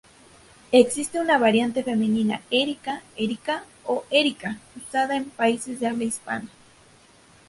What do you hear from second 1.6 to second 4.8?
femenina Erica, Erika o Érica,